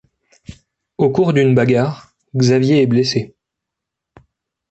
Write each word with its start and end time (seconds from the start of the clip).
Au 0.97 1.11
cours 1.11 1.31
d’une 1.31 1.53
bagarre, 1.53 2.15
Xavier 2.35 2.81
est 2.81 2.87
blessé. 2.87 3.35